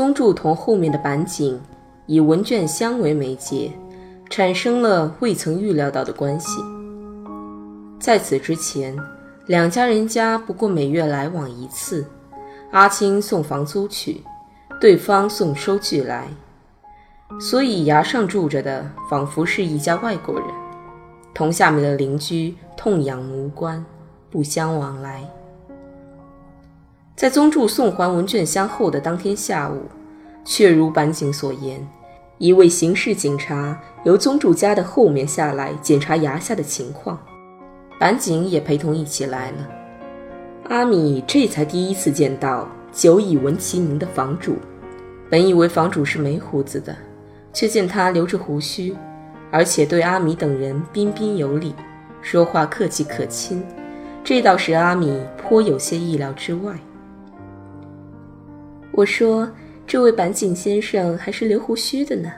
[0.00, 1.60] 宗助同后面的板井
[2.06, 3.70] 以文卷箱为媒介，
[4.30, 6.58] 产生了未曾预料到的关系。
[7.98, 8.98] 在此之前，
[9.44, 12.06] 两家人家不过每月来往一次，
[12.70, 14.22] 阿青送房租去，
[14.80, 16.28] 对方送收据来。
[17.38, 20.48] 所以崖上住着的仿佛是一家外国人，
[21.34, 23.84] 同下面的邻居痛痒无关，
[24.30, 25.28] 不相往来。
[27.20, 29.82] 在宗助送还文卷箱后的当天下午，
[30.42, 31.86] 确如板井所言，
[32.38, 37.18] 一位刑事警察由宗助家的后面下来检查崖下的情况，
[37.98, 39.68] 板井也陪同一起来了。
[40.70, 44.56] 阿米这才第一次见到久已闻其名的房主，
[45.28, 46.96] 本以为房主是没胡子的。
[47.52, 48.96] 却见他留着胡须，
[49.50, 51.74] 而且对阿米等人彬彬有礼，
[52.22, 53.62] 说话客气可亲，
[54.24, 56.72] 这倒使阿米颇有些意料之外。
[58.92, 59.50] 我说
[59.86, 62.30] ：“这位板井先生还是留胡须的呢。”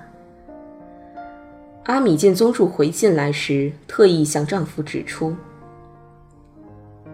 [1.85, 5.35] 阿米见宗助回进来时，特意向丈夫指出。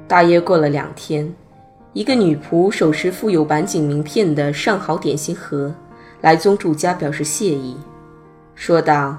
[0.07, 1.35] 大约过了两天，
[1.93, 5.75] 一个女仆手持附有板井名片的上好点心盒。
[6.21, 7.77] 来宗主家表示谢意，
[8.55, 9.17] 说道：“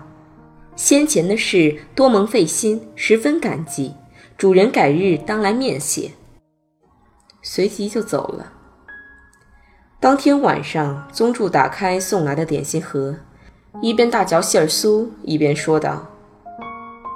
[0.75, 3.93] 先前的事多蒙费心，十分感激。
[4.37, 6.11] 主人改日当来面谢。”
[7.41, 8.51] 随即就走了。
[10.01, 13.13] 当天晚上，宗助打开送来的点心盒，
[13.81, 16.07] 一边大嚼馅儿酥，一边说道：“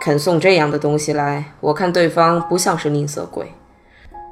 [0.03, 3.49] 肯送这样的东西来，我看对方不像是吝啬鬼。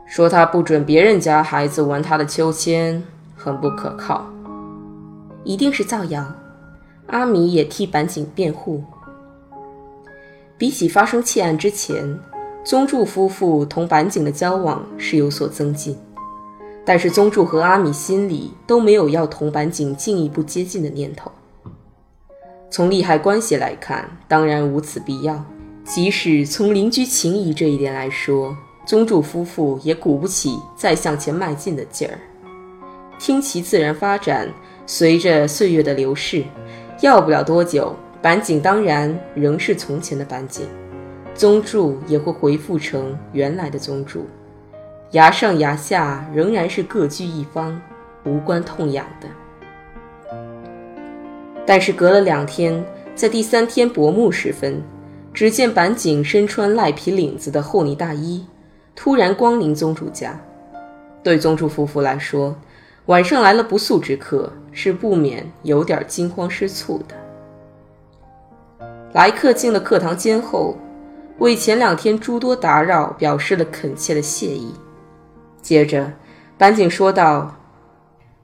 [0.06, 3.02] 说他不准别人家孩子玩他的秋千，
[3.38, 4.30] 很不可靠。”
[5.46, 6.30] 一定是造谣，
[7.08, 8.84] 阿米也替板井辩护。
[10.58, 12.20] 比起发生窃案之前，
[12.66, 15.98] 宗助夫妇同板井的交往是有所增进，
[16.86, 21.32] 但是宗助和阿米心里都没有要同板井进一步接近的念头。
[22.70, 25.36] 从利害关系来看，当然无此必要；
[25.84, 28.56] 即使从邻居情谊这一点来说，
[28.86, 32.18] 宗助夫妇也鼓不起再向前迈进的劲儿。
[33.20, 34.50] 听其自然发展。
[34.88, 36.44] 随着岁月的流逝，
[37.02, 40.66] 要不了多久，板井当然仍是从前的板井，
[41.34, 44.26] 宗助也会恢复成原来的宗助，
[45.12, 47.82] 崖上崖下仍然是各居一方，
[48.24, 49.28] 无关痛痒的。
[51.66, 52.84] 但是隔了两天，
[53.14, 54.82] 在第三天薄暮时分，
[55.34, 58.46] 只见板井身穿赖皮领子的厚呢大衣，
[58.96, 60.40] 突然光临宗主家。
[61.24, 62.56] 对宗主夫妇来说，
[63.06, 64.52] 晚上来了不速之客。
[64.74, 68.88] 是不免有点惊慌失措的。
[69.12, 70.78] 来客进了课堂间后，
[71.40, 74.74] 为前两天诸多打扰表示了恳切的谢意。
[75.62, 76.14] 接着，
[76.58, 77.58] 板井说道：“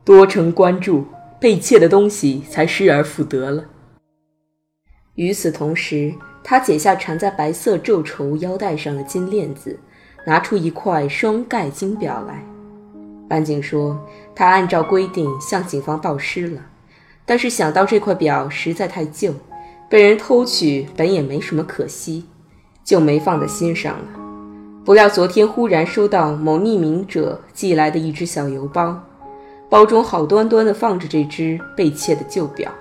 [0.05, 1.05] 多承关注，
[1.39, 3.65] 被窃的东西才失而复得了。”
[5.15, 6.13] 与此同时，
[6.43, 9.79] 他解下缠在白色皱绸腰带上的金链子，
[10.25, 12.43] 拿出一块双盖金表来。
[13.27, 13.99] 板井说
[14.35, 16.61] ：“他按照规定向警方报失了，
[17.25, 19.33] 但是想到这块表实在太旧，
[19.89, 22.25] 被人偷去本也没什么可惜，
[22.83, 24.26] 就没放在心上了。
[24.87, 28.97] 不料昨天忽然收到某匿名者寄来的一只小邮包，
[29.69, 32.71] 包中好端端的放着这只被窃的旧表。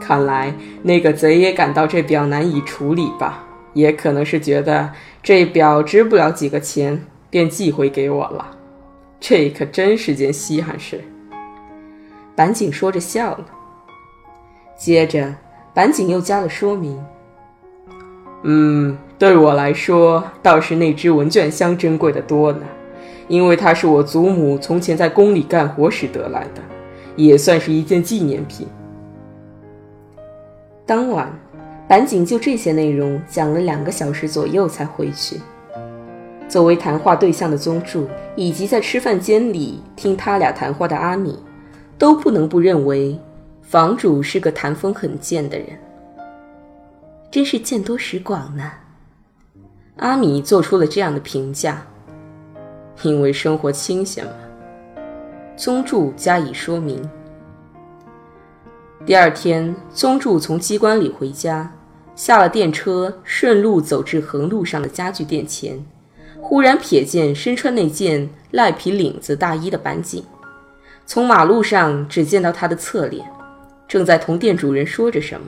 [0.00, 0.54] 看来
[0.84, 8.56] 那个贼也感到这表难以处理吧，也可能是觉得这表值不了几个钱，便寄回给我了。”
[9.18, 11.02] 这可真是件稀罕事。
[12.36, 13.46] 板井说着笑了。
[14.78, 15.34] 接着，
[15.74, 17.04] 板井又加了说明
[18.44, 22.62] ：“嗯，对我来说，倒是那只文卷箱珍贵的多呢，
[23.28, 26.60] 因为它是我祖母从前在宫里干活时得来的，
[27.14, 28.66] 也算是一件纪念品。
[30.84, 31.32] 当晚，
[31.88, 35.40] 板井就这些内容讲了两个小时左右才回去。
[36.48, 41.38] 作为谈话对象的宗助，以及在吃饭间里听他俩谈话的阿米，
[41.96, 43.16] 都不能不认为
[43.62, 45.68] 房主是个谈风很贱的人。
[47.32, 48.70] 真是见多识广呢。
[49.96, 51.82] 阿米做出了这样的评价。
[53.00, 54.32] 因为生活清闲嘛。
[55.56, 57.02] 宗助加以说明。
[59.06, 61.72] 第二天，宗助从机关里回家，
[62.14, 65.82] 下了电车，顺路走至横路上的家具店前，
[66.38, 70.22] 忽然瞥见身穿那件赖皮领子大衣的板井，
[71.06, 73.26] 从马路上只见到他的侧脸，
[73.88, 75.46] 正在同店主人说着什么。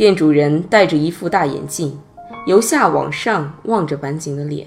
[0.00, 2.00] 店主人戴着一副大眼镜，
[2.46, 4.66] 由下往上望着板井的脸。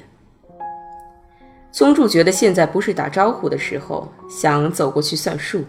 [1.71, 5.63] 宗助觉得现在不是打招呼的时候，想走过去算数。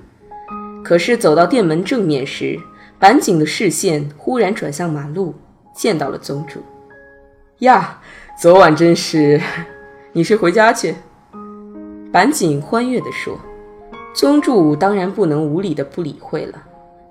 [0.84, 2.60] 可是走到店门正面时，
[2.98, 5.34] 板井的视线忽然转向马路，
[5.74, 6.60] 见到了宗主。
[7.60, 8.02] 呀，
[8.38, 9.40] 昨晚真是……
[10.12, 10.94] 你是回家去？
[12.12, 13.40] 板井欢悦地说。
[14.14, 16.62] 宗助当然不能无理的不理会了，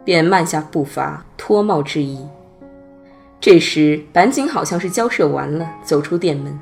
[0.05, 2.23] 便慢下步伐，脱帽致意。
[3.45, 6.57] 这时，板井好像是交涉完了，走出店门。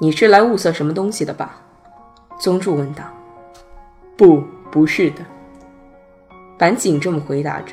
[0.00, 1.54] 你是来物色什么东西的吧？
[2.40, 3.04] 宗助问道。
[4.16, 4.42] 不，
[4.72, 5.18] 不是的。
[6.58, 7.72] 板井这么回答着，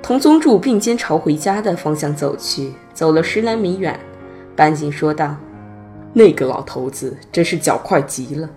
[0.00, 2.74] 同宗助并肩朝回家的方向走去。
[2.94, 3.98] 走了十来米远，
[4.54, 5.34] 板井说道
[6.14, 8.48] ：“那个老头子真是脚快极了，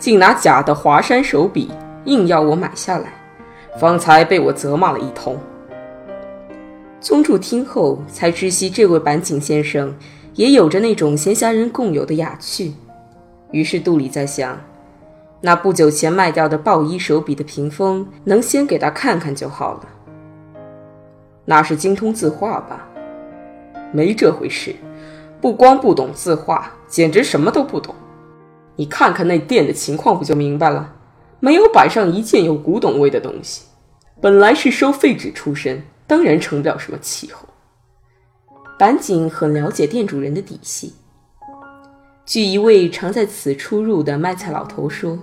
[0.00, 1.70] 竟拿假的华山手笔，
[2.06, 3.12] 硬要我买下来，
[3.78, 5.38] 方才被我责骂了一通。”
[7.04, 9.94] 宗助听后才知悉，这位板井先生
[10.36, 12.72] 也有着那种闲暇人共有的雅趣，
[13.50, 14.58] 于是肚里在想。
[15.42, 19.88] 那不久前卖掉的豹衣手笔的屏风，能先给他看看就好了。
[21.44, 22.88] 那是精通字画吧？
[23.92, 24.74] 没这回事，
[25.42, 27.94] 不光不懂字画，简直什么都不懂。
[28.76, 30.94] 你看看那店的情况，不就明白了？
[31.38, 33.66] 没有摆上一件有古董味的东西。
[34.22, 37.48] 本来是收废纸出身，当然成不了什么气候。
[38.78, 40.94] 板井很了解店主人的底细。
[42.26, 45.18] 据一位常在此出入的卖菜老头说。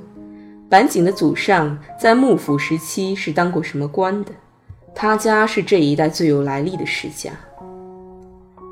[0.70, 4.32] 板井的祖上在幕府时期是当过什么官的？
[4.96, 7.30] 他家是这一带最有来历的世家。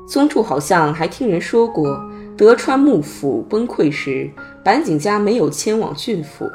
[0.08, 2.02] 宗助好像还听人说过，
[2.38, 4.30] 德川幕府崩溃时，
[4.64, 6.50] 板井家没有迁往郡府，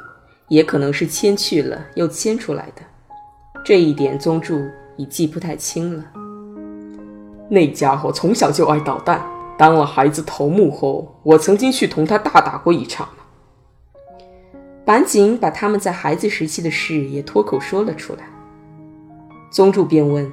[0.48, 2.81] 也可能是迁去了又迁出来的。
[3.63, 4.60] 这一点宗助
[4.98, 6.04] 已记不太清了。
[7.50, 9.22] 那家伙从小就爱捣蛋，
[9.58, 13.08] 当了孩子头目后，我曾经去同他大打过一场。
[14.84, 18.24] 板井把他们在孩子时期的事也脱口说了出来。
[19.50, 20.32] 宗助便问：“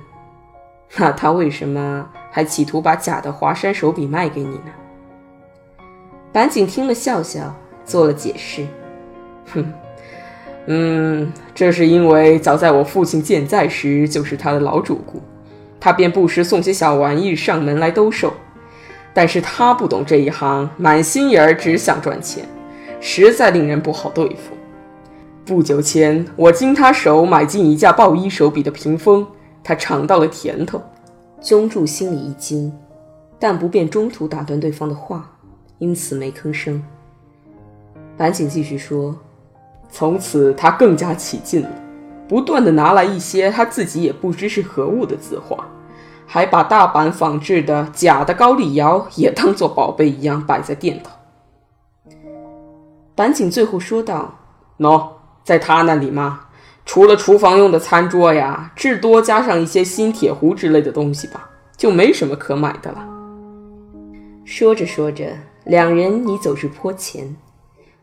[0.99, 4.73] 那他为什么还企图把假的华山手笔卖给你呢？”
[6.33, 7.55] 板井听了笑笑，
[7.85, 8.67] 做了解释
[9.53, 9.73] ：“哼，
[10.67, 15.21] 嗯，这是因为早在我父亲健在时就是他的老主顾，
[15.81, 18.33] 他便不时送些小玩意上门来兜售。
[19.15, 22.45] 但是他不懂这一行，满心眼儿只想赚钱。”
[23.05, 24.55] 实在令人不好对付。
[25.45, 29.27] 不久前，我经他手买进一架豹衣手笔的屏风，
[29.65, 30.81] 他尝到了甜头。
[31.41, 32.73] 宗助心里一惊，
[33.41, 35.29] 但不便中途打断对方的话，
[35.79, 36.81] 因此没吭声。
[38.17, 39.19] 板井继续说
[39.93, 41.69] ：“从此他更加起劲了，
[42.27, 45.69] 不断的拿来一些他自己也不知是何物的字画，
[46.27, 51.11] 还把大阪仿制的假的高丽窑也当做宝贝一样摆在店头。”
[53.15, 54.35] 板井最后说道
[54.81, 55.07] ：“喏，
[55.45, 56.47] 在他那里嘛，
[56.87, 63.07] 除了厨房用的餐桌呀，至多加上一些新铁壶之类的东西吧，就没什么可买的了。”
[64.47, 67.37] 说着说着，两人已走至坡前，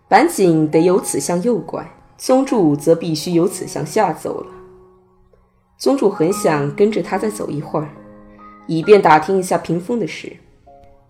[0.09, 4.51] 板井得由此向右拐，宗助则必须由此向下走了。
[5.77, 7.89] 宗助很想跟着他再走一会儿，
[8.67, 10.35] 以便打听一下屏风的事，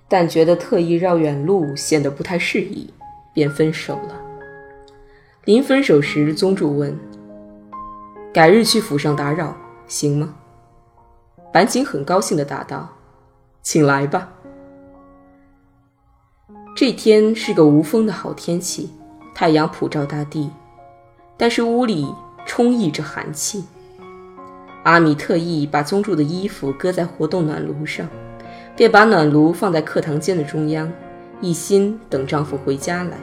[0.08, 2.94] 但觉得特意绕远路显得不太适宜。
[3.32, 4.20] 便分手了。
[5.46, 7.00] 临分手时，宗主问
[8.34, 9.56] ：“改日去府上打扰，
[9.88, 10.34] 行吗？”
[11.54, 12.90] 板井很高兴地答道
[13.62, 14.34] ：“请来吧。”
[16.80, 18.90] 这天是个无风的好天气，
[19.36, 20.50] 太阳普照大地，
[21.36, 22.08] 但是屋里
[22.46, 23.66] 充溢着寒气。
[24.84, 28.08] 阿米特意把宗助的衣服搁在活动暖炉上，
[28.78, 30.90] 便把暖炉放在课堂间的中央。
[31.42, 33.18] 一心等丈夫回家来。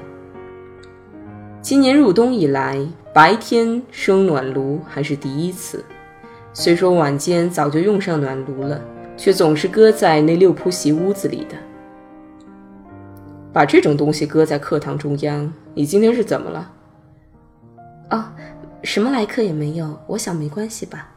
[1.62, 5.82] 今年入冬以来，白天生暖炉还是第一次。
[6.52, 8.78] 虽说晚间早就用上暖炉了，
[9.16, 11.56] 却总是搁在那六铺席屋子里的。
[13.56, 16.70] 把这种东西搁在课堂中央，你今天是怎么了？
[18.10, 18.26] 哦，
[18.82, 19.98] 什么来客也没有。
[20.06, 21.08] 我想没关系吧。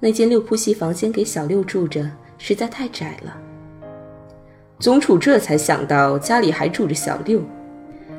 [0.00, 3.36] 那间六铺席房间给小六住着，实在太窄了。
[4.80, 7.40] 宗楚这才想到家里还住着小六。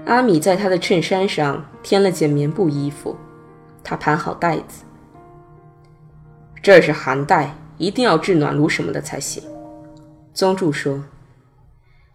[0.06, 3.14] 阿米在他的衬衫上添了件棉布衣服，
[3.84, 4.86] 他盘好袋子。
[6.62, 9.44] 这是寒带，一定要制暖炉什么的才行。
[10.34, 11.04] 宗助说。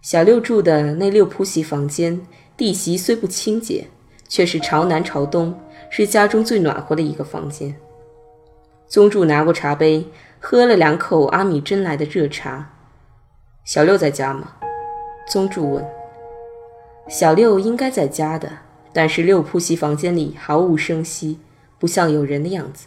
[0.03, 2.27] 小六住的那六铺席房间，
[2.57, 3.89] 地席虽不清洁，
[4.29, 7.77] 却是朝南朝东，是家中最暖和的一个房间。
[8.89, 10.07] 宗助拿过茶杯，
[10.39, 12.71] 喝了两口阿米斟来的热茶。
[13.63, 14.53] 小六在家吗？
[15.29, 15.87] 宗助问。
[17.07, 18.51] 小六应该在家的，
[18.95, 21.39] 但是六铺席房间里毫无声息，
[21.79, 22.87] 不像有人的样子。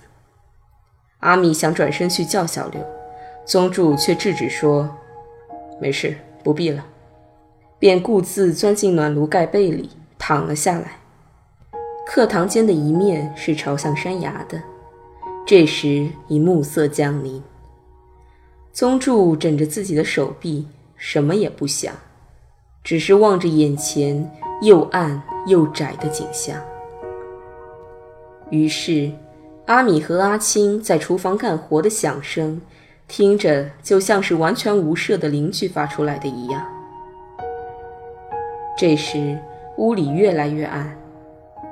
[1.20, 2.82] 阿米想转身去叫小六，
[3.46, 4.98] 宗助却制止说
[5.80, 6.88] ：“没事，不必了。”
[7.84, 11.00] 便顾自钻进暖炉盖被里躺了下来。
[12.08, 14.64] 课堂间的一面是朝向山崖的，
[15.46, 17.44] 这时已暮色降临。
[18.72, 21.94] 宗助枕着自己的手臂，什么也不想，
[22.86, 26.56] 只是望着眼前又暗又窄的景象。
[28.50, 29.12] 于是，
[29.66, 32.62] 阿米和阿青在厨房干活的响声，
[33.10, 36.66] 听着就像是完全无涉的邻居发出来的一样。
[38.76, 39.40] 这时，
[39.78, 40.98] 屋里越来越暗，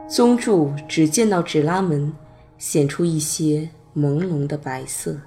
[0.08, 2.14] 宗助只见到纸拉门
[2.58, 5.18] 显出一些朦胧的白色，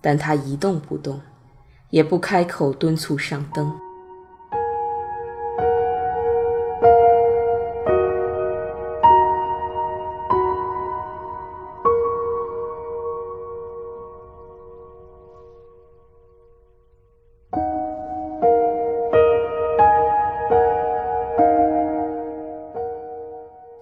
[0.00, 1.20] 但他一动不动，
[1.90, 3.72] 也不开口敦促上灯。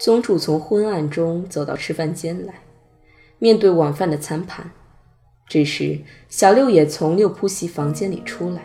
[0.06, 2.54] 宗主从昏暗中走到吃饭间来，
[3.40, 4.70] 面对晚饭的餐盘。
[5.48, 5.98] 这时，
[6.28, 8.62] 小六也从六铺席房间里出来，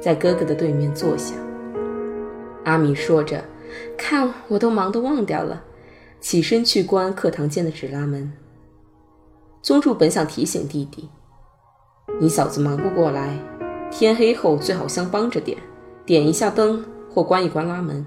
[0.00, 1.34] 在哥哥的对面坐下。
[2.64, 3.44] 阿米说着
[3.98, 5.64] ：“看，我都忙得忘掉了。”
[6.18, 8.32] 起身去关课堂间的纸拉门。
[9.60, 11.10] 宗主本想提醒弟弟
[12.22, 13.38] ：“你嫂子忙不过来，
[13.90, 15.58] 天黑后最好相帮着点，
[16.06, 18.06] 点一下灯或关一关拉门。”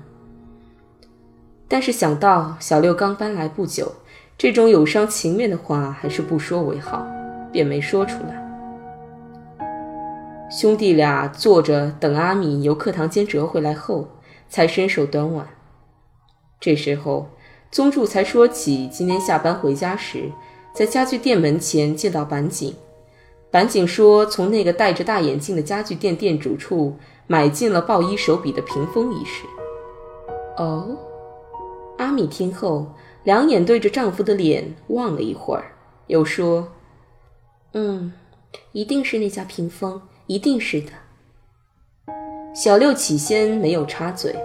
[1.72, 3.94] 但是想到小六刚搬来不久，
[4.38, 7.08] 这种有伤情面的话还是不说为好，
[7.50, 9.70] 便没说出来。
[10.52, 14.10] 兄弟俩坐着等阿米由课堂间折回来后，
[14.50, 15.48] 才伸手端碗。
[16.60, 17.30] 这时候，
[17.72, 20.30] 宗助才说起今天下班回家时，
[20.76, 22.76] 在家具店门前见到板井。
[23.50, 26.98] 板井说，从那个戴着大眼镜的家具店店主处
[27.28, 29.46] 买进了抱一手笔的屏风一事。
[30.58, 30.98] 哦。
[32.02, 35.72] 阿米听后，两眼对着丈夫的脸望了一会儿，
[36.08, 36.68] 又说
[37.74, 38.12] ：“嗯，
[38.72, 40.92] 一定是那家屏风，一定是的。”
[42.56, 44.36] 小六起先没有插嘴，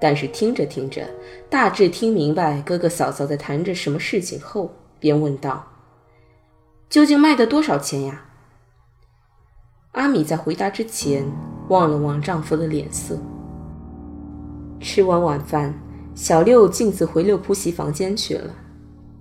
[0.00, 1.08] 但是听着听着，
[1.48, 5.64] 大致听明白哥哥嫂嫂在谈着什么事情后，便问道
[6.90, 8.24] ：“究竟卖的多少钱呀？”
[9.94, 11.24] 阿米在回答之前
[11.68, 13.16] 望了望丈夫的脸色。
[14.80, 15.72] 吃完晚饭。
[16.16, 18.54] 小六径自回六铺席房间去了，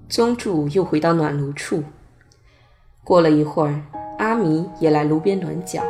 [0.08, 1.84] 宗助又回到暖炉处。
[3.04, 3.84] 过了一会儿，
[4.18, 5.84] 阿弥也来炉边暖脚，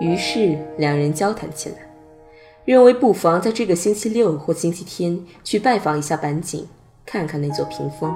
[0.00, 1.76] 于是两人交谈起来，
[2.66, 6.68] 认为不妨在这个星期六或星期天去拜访一下板井，
[7.06, 8.14] 看看那座屏风。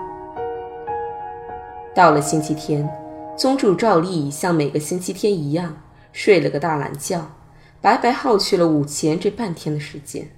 [1.94, 2.86] 到了星期天，
[3.38, 5.78] 宗助照例像每个星期天一样
[6.12, 7.26] 睡了个大懒觉，
[7.80, 10.28] 白白耗去了午前这半天的时间。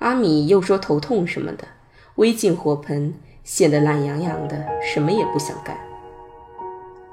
[0.00, 1.68] 阿米又说头痛什么的，
[2.16, 3.14] 微进火盆，
[3.44, 5.78] 显得懒洋洋的，什么也不想干。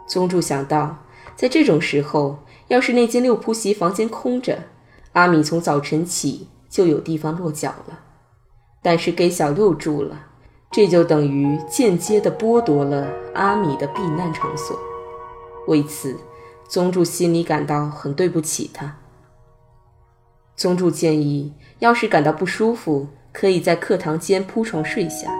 [0.07, 0.97] 宗助想到，
[1.35, 2.39] 在这种时候，
[2.69, 4.63] 要是那间六铺席房间空着，
[5.11, 7.99] 阿米从早晨起就有地方落脚了。
[8.81, 10.27] 但是给小六住了，
[10.71, 14.79] 这就等于间接地剥夺了阿米的避难场所。
[15.67, 16.15] 为此，
[16.69, 18.95] 宗助心里感到很对不起他。
[20.57, 25.31] 宗助建议，要是感到不舒服，可以在课堂间铺床睡下。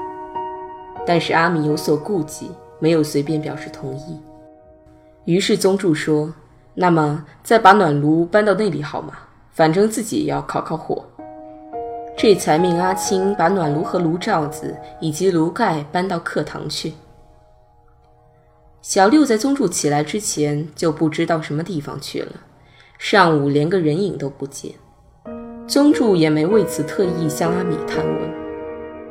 [1.07, 4.19] 但是阿米有所顾忌，没有随便表示同意。
[5.25, 6.31] 于是宗助说
[6.75, 9.13] ：“那么再把暖炉搬到那里好吗？
[9.53, 11.03] 反正自己也要烤烤火。”
[12.15, 16.93] 这才命阿青把暖炉和炉罩子以及炉盖搬到课堂去。
[18.83, 22.33] 小六在宗助起来之前就不知道什么地方去了，
[23.00, 24.71] 上午连个人影都不见。
[25.67, 28.33] 宗助也没为此特意向阿米探问。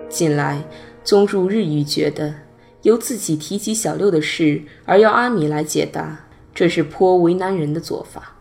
[0.09, 0.65] 近来，
[1.05, 2.35] 宗助日愈觉得
[2.81, 6.21] 由自己提及小六的事而要阿米来解答，
[6.55, 8.37] 这是颇为难人的做法。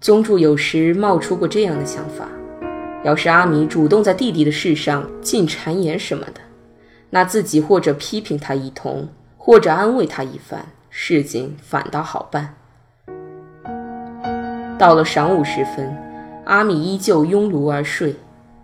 [0.00, 2.28] 宗助有时冒出过这样的想法。
[3.02, 6.40] 要是阿米主动在弟弟的事上进谗言什么的，
[7.10, 12.54] 那自己或者批评他一通，或者安慰他一番，事情反倒好办。
[14.78, 15.96] 到了晌午时分，
[16.44, 18.14] 阿米依旧拥炉而睡。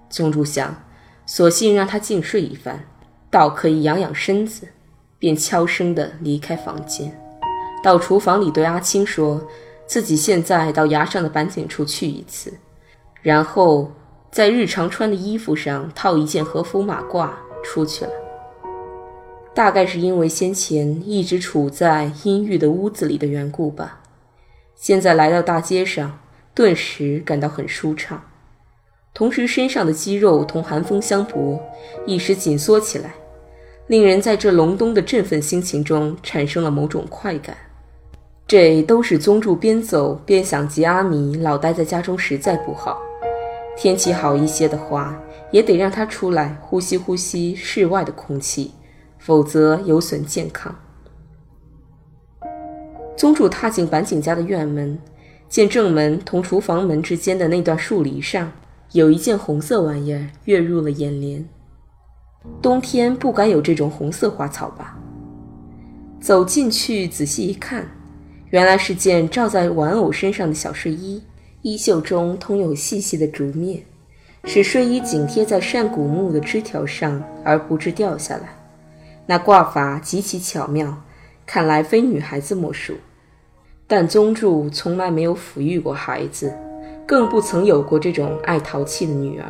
[0.09, 0.83] 宗主想，
[1.27, 2.85] 索性让他静睡一番，
[3.31, 4.69] 倒可以养养身子，
[5.19, 7.17] 便悄声地离开房间，
[7.83, 9.41] 到厨房里对阿青说，
[9.87, 12.53] 自己现在到崖上的板井处去一次，
[13.23, 13.91] 然后。
[14.29, 17.31] 在日常穿的衣服上套一件和服马褂
[17.65, 18.11] 出去了。
[19.55, 24.03] 大概是因为先前一直处在阴郁的屋子里的缘故吧。
[24.75, 26.19] 现在来到大街上，
[26.57, 28.19] 顿时感到很舒畅，
[29.13, 31.63] 同时身上的肌肉同寒风相搏，
[32.07, 33.13] 一时紧缩起来，
[33.89, 37.55] 令人在这隆冬的振奋心情中产生了某种快感。
[38.47, 42.99] 这都是宗助边走边想及阿米老待在家中实在不好。
[43.77, 45.21] 天气好一些的话，
[45.51, 48.73] 也得让他出来呼吸呼吸室外的空气，
[49.19, 50.75] 否则有损健康。
[53.15, 54.99] 宗主踏进板井家的院门，
[55.49, 58.53] 见正门同厨房门之间的那段树篱上
[58.93, 61.49] 有一件红色玩意儿跃入了眼帘。
[62.61, 64.99] 冬天不该有这种红色花草吧？
[66.21, 67.87] 走进去仔细一看，
[68.51, 71.23] 原来是件罩在玩偶身上的小睡衣。
[71.63, 73.83] 衣袖中通有细细的竹篾，
[74.45, 78.57] 使睡衣紧贴在扇骨木的枝条上而不致掉下来。
[79.27, 81.03] 那挂法极其巧妙，
[81.45, 82.95] 看来非女孩子莫属。
[83.87, 86.53] 但宗助从来没有抚育过孩子，
[87.07, 89.47] 更不曾有过这种爱淘气的女儿，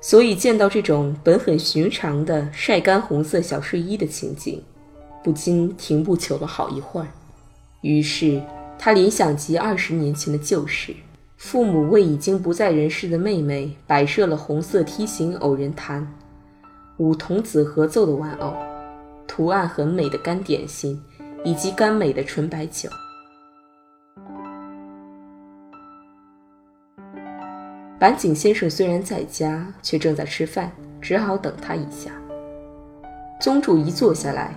[0.00, 4.62] 所以见到这种本很寻常的晒干红色小睡衣的情景，
[5.22, 7.06] 不禁停步求了好一会儿。
[7.82, 8.42] 于是
[8.78, 10.94] 他联想及二十年前的旧事。
[11.36, 16.06] 父母为已经不在人世的妹妹摆设了红色梯形偶人毯，
[16.98, 18.52] 五童子合奏的玩偶，
[19.26, 21.02] 图案很美的干点心，
[21.42, 22.90] 以及甘美的纯白酒。
[28.00, 32.10] 板井先生虽然在家，却正在吃饭，只好等他一下。
[33.38, 34.54] 宗主一坐下来，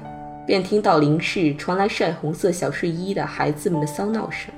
[0.47, 4.49] 便听到林氏传来晒红色小睡衣的孩子们的骚闹声。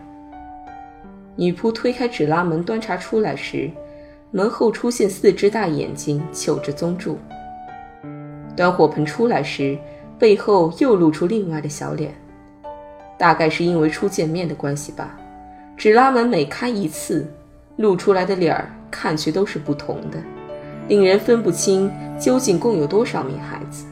[1.35, 3.71] 女仆推开纸拉门端茶出来时，
[4.29, 7.17] 门后出现四只大眼睛瞅着宗助。
[8.55, 9.75] 端火盆出来时，
[10.19, 12.13] 背后又露出另外的小脸。
[13.17, 15.17] 大概是因为初见面的关系吧，
[15.75, 17.27] 纸拉门每开一次，
[17.77, 20.17] 露出来的脸儿看去都是不同的，
[20.87, 23.85] 令人分不清究竟共有多少名孩子。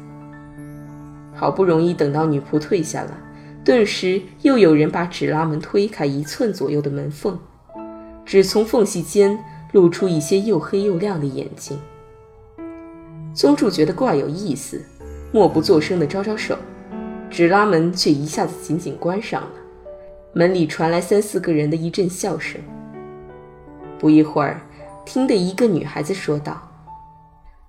[1.36, 3.18] 好不容易等到女仆退下了。
[3.66, 7.40] 顿时，又有人把纸拉门推开一寸左右的门缝，
[8.26, 9.38] 只从缝隙间
[9.72, 11.80] 露出一些又黑又亮的眼睛。
[13.34, 14.84] 宗助觉得怪有意思，
[15.32, 16.58] 默不作声地招招手，
[17.30, 19.52] 纸拉门却一下子紧紧关上了。
[20.34, 22.60] 门里传来三四个人的一阵笑声。
[24.04, 24.60] 不一会儿，
[25.06, 26.62] 听得一个女孩子说道：“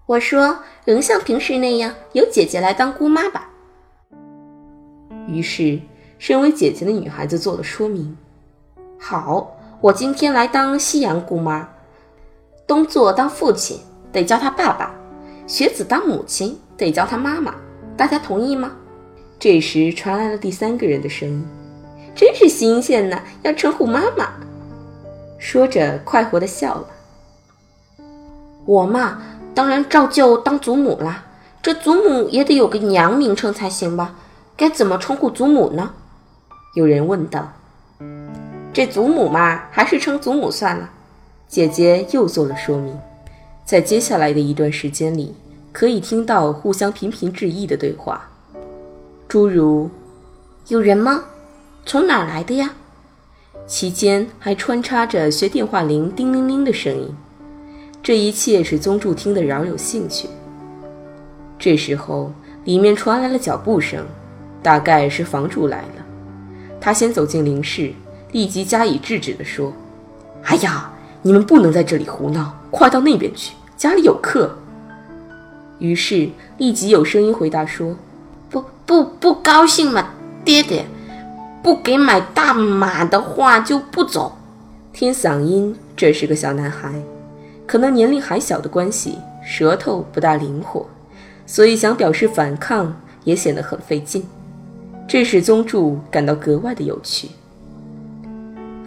[0.05, 3.51] 我说，仍像平时那样，由姐姐来当姑妈吧。”
[5.31, 5.79] 于是，
[6.19, 8.19] 身为姐姐的女孩子做了说明
[8.99, 11.69] ：“好，我今天来当西洋姑妈，
[12.67, 13.79] 东作当父亲
[14.11, 14.93] 得叫他爸爸，
[15.47, 17.55] 学子当母亲得叫他妈妈，
[17.97, 18.73] 大家同意吗？”
[19.39, 21.47] 这时传来了第三个人的声音
[22.13, 24.31] ：“真是新鲜呐，要称呼妈妈。”
[25.45, 26.87] 说着，快活地笑了。
[28.65, 29.21] 我嘛，
[29.55, 31.23] 当然照旧当祖母啦，
[31.63, 34.15] 这祖母也得有个娘名称才行吧。
[34.57, 35.91] 该怎么称呼祖母呢？
[36.75, 37.53] 有人问道。
[38.73, 40.89] 这祖母嘛，还是称祖母算了。
[41.47, 42.99] 姐姐又做了说明，
[43.67, 45.35] 在接下来的一段时间里，
[45.73, 48.31] 可以听到互相频频致意的对话，
[49.29, 49.91] 诸如
[50.69, 51.25] “有人吗？
[51.85, 52.77] 从哪来的呀？”
[53.67, 57.09] 其间还穿插着学电话铃叮铃铃的声音。
[58.03, 60.29] 这一切使宗助听得饶有兴趣。
[61.59, 62.33] 这时候，
[62.65, 64.05] 里面传来了脚步声。
[64.63, 66.07] 大概是房主来了，
[66.81, 67.93] 他先走进林室，
[68.33, 69.71] 立即加以制止地说
[70.45, 74.57] ：“哎呀，你们不能在这里胡闹，快到那边去，家里有客。
[75.79, 77.95] ”于是立即有声音回答说
[78.49, 80.09] ：“不不不高兴嘛，
[80.47, 80.87] 爹爹，
[81.65, 84.37] 不给买大码的话就不走。”
[84.93, 86.93] 听嗓音，这是个小男孩，
[87.67, 90.87] 可能年龄还小的关系，舌头不大灵活，
[91.47, 94.29] 所以想表示反抗也显得很费劲，
[95.09, 97.31] 这使宗助感到格外的有趣。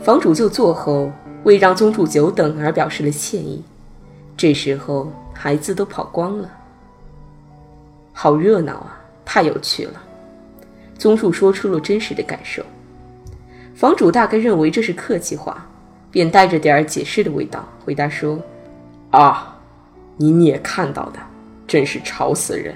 [0.03, 1.11] 房主就坐后，
[1.43, 3.63] 为让宗助久等而表示了歉意。
[4.37, 6.47] 这时候，孩子都跑光了。
[8.13, 9.01] 好热闹啊！
[9.25, 10.01] 太有趣了。
[10.97, 12.63] 宗助说出了真实的感受。
[13.75, 15.69] 房主大概认为这是客气话，
[16.09, 18.39] 便带着点儿解释的味道回答说
[19.11, 19.59] ：“啊，
[20.17, 21.19] 你也看到的，
[21.67, 22.75] 真是吵死人。”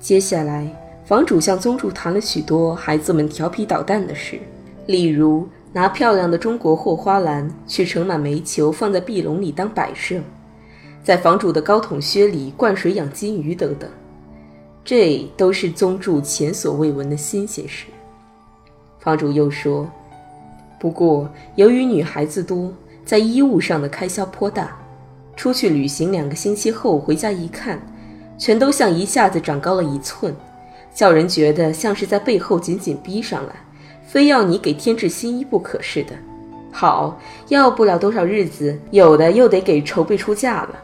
[0.00, 0.66] 接下来，
[1.04, 4.38] 房主向宗助谈了许多孩子们调皮捣蛋的事，
[4.86, 10.18] 例如拿漂亮的中国货花篮去盛满煤球放在壁笼里当摆设。
[11.04, 13.90] 在房主的高筒靴里灌水养金鱼等等，
[14.84, 17.86] 这都是宗助前所未闻的新鲜事。
[18.98, 19.88] 房主又说
[20.80, 22.72] ：“不过，由于女孩子多，
[23.04, 24.76] 在衣物上的开销颇大。
[25.36, 27.80] 出去旅行两个星期后回家一看，
[28.36, 30.34] 全都像一下子长高了一寸，
[30.94, 33.54] 叫人觉得像是在背后紧紧逼上来，
[34.06, 36.12] 非要你给添置新衣不可似的。
[36.72, 40.74] 好，要不了多少日子，有的又得给筹备出嫁了。”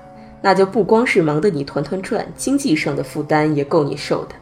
[0.43, 4.35] 那就不光是忙得你团团转，经济上的负担也够你受的。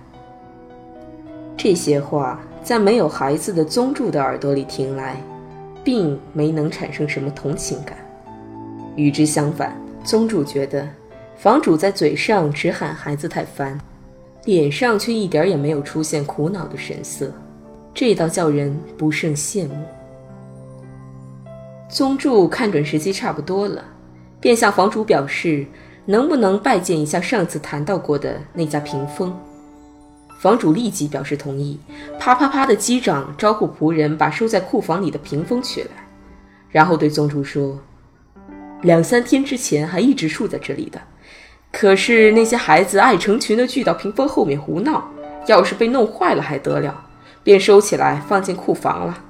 [1.56, 5.16] 这些话在没有孩子的宗助的耳朵里听来，
[5.82, 7.96] 并没能产生什么同情感。
[8.96, 10.88] 与之相反，宗助觉得
[11.36, 13.78] 房主在嘴上只喊孩子太烦，
[14.44, 17.32] 脸上却一点也没有出现苦恼的神色，
[17.94, 19.74] 这倒叫人不胜羡慕。
[21.88, 23.84] 宗助看准时机差不多了，
[24.44, 25.64] 便向房主表示。
[26.06, 29.34] 能不能拜见一下上次谈到过的那家屏风？
[30.38, 31.80] 房主立即表示同意，
[32.20, 35.88] 啪啪啪的击掌，招呼仆人把收在库房里的屏风取来，
[36.68, 37.78] 然后对宗主说
[38.84, 41.00] ：“两三天之前还一直竖在这里的，
[41.72, 45.08] 可是那些孩子爱成群的聚到屏风后面胡闹，
[45.46, 47.06] 要是被弄坏了还得了，
[47.42, 49.24] 便收起来放进库房了。”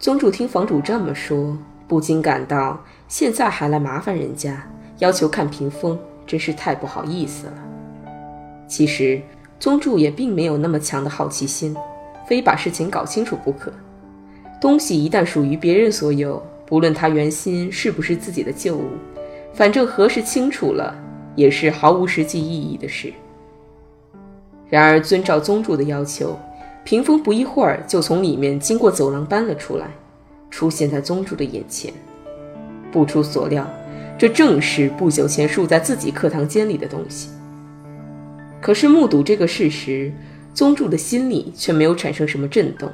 [0.00, 4.64] 宗主听房主这么说，不禁感到现在还来麻烦人家。
[5.00, 7.54] 要求看屏风，真是太不好意思了。
[8.68, 9.20] 其实
[9.58, 11.74] 宗助也并没有那么强的好奇心，
[12.28, 13.72] 非把事情搞清楚不可。
[14.60, 18.90] 东西一旦属于别人所有，不论他原心是不是自己的旧物，
[19.54, 20.94] 反正核实清楚了，
[21.34, 23.10] 也是毫无实际意义的事。
[24.68, 26.38] 然而遵照宗助的要求，
[26.84, 29.86] 屏风不一会儿就从里面经过走廊搬了出来，
[30.50, 31.90] 出现在宗助的眼前。
[32.92, 33.68] 不出所料。
[34.18, 37.30] 这正是不久前竖在自己课堂间里的东西。
[38.60, 40.12] 可是目睹这个事实，
[40.52, 42.90] 宗助的心里却没有产生什么震动，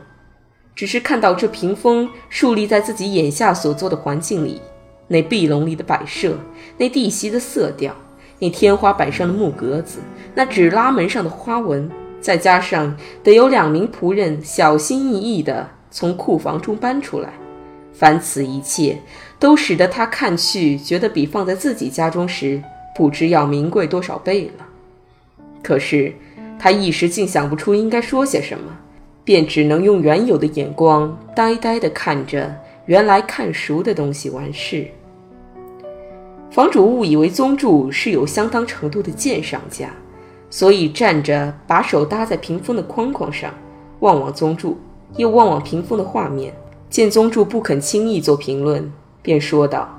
[0.74, 4.60] 只是看到这屏风竖立在自己眼下所做的环境里，
[5.08, 6.38] 那壁笼里的摆设，
[6.78, 7.92] 那地席的色调，
[8.38, 9.98] 那天花板上的木格子，
[10.34, 17.32] 那纸拉门上的花纹，再加上得有两名仆人小心翼翼地从库房中搬出来，
[17.98, 18.98] 凡此一切。
[19.38, 22.62] 都使得他看去觉得比放在自己家中时
[22.94, 24.66] 不知要名贵多少倍了。
[25.62, 26.10] 可是
[26.58, 28.74] 他一时竟想不出应该说些什么，
[29.24, 32.56] 便只能用原有的眼光呆呆地看着
[32.86, 34.86] 原来看熟的东西完事。
[36.50, 39.90] 房主误以为宗助是有相当程度的鉴赏家，
[40.48, 43.52] 所以站着把手搭在屏风的框框上，
[44.00, 44.78] 望望宗助，
[45.16, 46.54] 又望望屏风的画面，
[46.88, 48.92] 见宗助不肯轻易做评论。
[49.22, 49.98] 便说道：“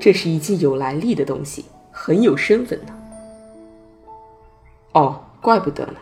[0.00, 2.94] 这是一件有来历的东西，很有身份呢。”
[4.92, 5.96] 哦，怪不得呢。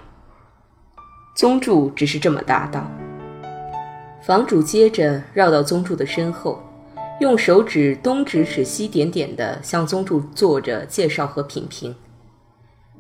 [1.35, 2.89] 宗助只是这么答道。
[4.23, 6.63] 房主接着绕到宗助的身后，
[7.21, 11.95] 用手指东指指西点点地向宗助做着介绍和品评，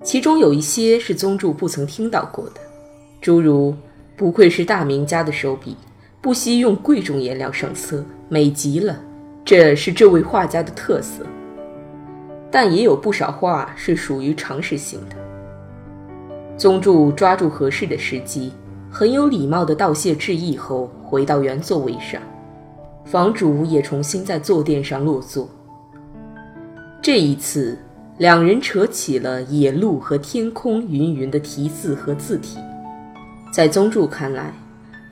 [0.02, 2.60] 其中有一些是宗助不曾听到过的，
[3.20, 3.76] 诸如
[4.16, 5.76] “不愧是大名家的手笔，
[6.20, 8.98] 不惜用贵重颜料上色，美极了。”
[9.44, 11.24] 这是这位画家的特色，
[12.50, 15.14] 但也有不少画是属于常识性的。
[16.56, 18.52] 宗助抓住合适的时机，
[18.90, 22.20] 很有礼貌地道谢致意后，回到原座位上。
[23.04, 25.48] 房主也重新在坐垫上落座。
[27.00, 27.78] 这一次，
[28.18, 32.58] 两人扯起了野鹿和天空云云的题字和字体。
[33.52, 34.52] 在宗助看来，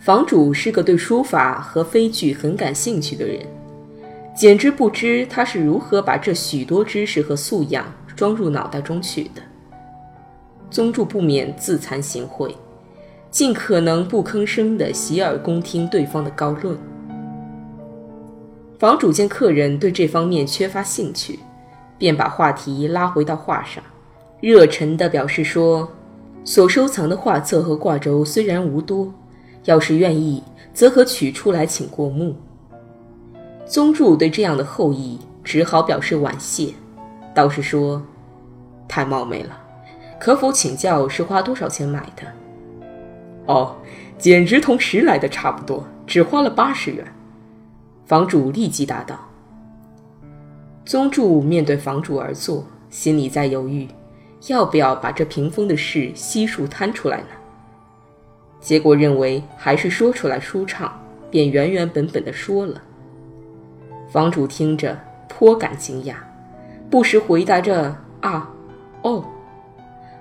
[0.05, 3.39] 房主是个对书法和飞句很感兴趣的人。
[4.37, 9.41] 简直不知他是如何把这许多知识和素养装入脑袋中去的。
[10.71, 12.55] 宗助不免自惭形秽，
[13.31, 16.77] 尽可能不吭声地洗耳恭听对方的高论。
[18.79, 21.39] 房主见客人对这方面缺乏兴趣，
[21.97, 23.83] 便把话题拉回到画上，
[24.43, 25.89] 热忱地表示说
[26.45, 29.11] ：“所收藏的画册和挂轴虽然无多，
[29.65, 32.35] 要是愿意，则可取出来请过目。”
[33.67, 36.75] 宗助对这样的厚意只好表示婉谢，
[37.35, 38.03] 倒是说
[38.87, 39.61] ：“太冒昧了。”
[40.21, 42.23] 可否请教是花多少钱买的？
[43.47, 43.75] 哦，
[44.17, 47.05] 简直同十来的差不多，只花了八十元。
[48.07, 49.19] 房主立即答道。
[50.85, 53.89] 宗助面对房主而坐，心里在犹豫，
[54.47, 57.29] 要不要把这屏风的事悉数摊出来呢？
[58.65, 60.91] 结果认为还是说出来舒畅，
[61.31, 62.81] 便原原本本的说了。
[64.11, 64.99] 房主听着
[65.29, 66.15] 颇感惊讶，
[66.89, 68.51] 不时回答着：“啊，
[69.03, 69.23] 哦。”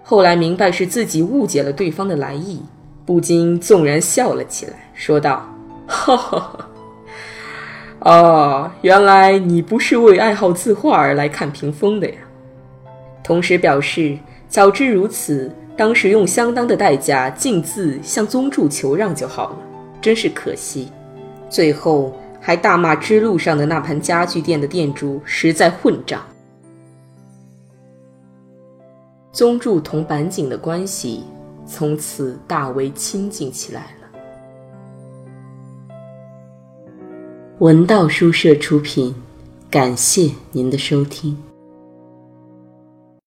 [0.03, 2.61] 后来明白是自己误解了对方的来意，
[3.05, 5.49] 不禁纵然笑了起来，说道
[5.87, 6.69] ：“哈哈哈，
[7.99, 12.17] 哦，原来你不是为爱好字画而来看屏风的呀。”
[13.23, 14.17] 同时表示
[14.49, 19.57] 早知如此，当时用相当的代价径自向宗助求让就好了，
[20.01, 20.91] 真是可惜。
[21.49, 26.21] 最后还大骂支路上的那盘家具店的店主实在混账。
[29.31, 31.23] 宗助同板井的关系
[31.65, 34.07] 从此大为亲近起来了。
[37.59, 39.15] 文道书社出品，
[39.71, 41.35] 感谢您的收听。